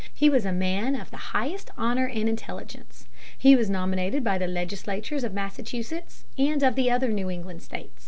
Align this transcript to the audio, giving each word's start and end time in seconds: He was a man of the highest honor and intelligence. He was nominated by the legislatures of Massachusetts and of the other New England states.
He 0.15 0.31
was 0.31 0.47
a 0.47 0.51
man 0.51 0.95
of 0.95 1.11
the 1.11 1.29
highest 1.35 1.69
honor 1.77 2.07
and 2.07 2.27
intelligence. 2.27 3.07
He 3.37 3.55
was 3.55 3.69
nominated 3.69 4.23
by 4.23 4.39
the 4.39 4.47
legislatures 4.47 5.23
of 5.23 5.31
Massachusetts 5.31 6.25
and 6.39 6.63
of 6.63 6.73
the 6.73 6.89
other 6.89 7.09
New 7.09 7.29
England 7.29 7.61
states. 7.61 7.99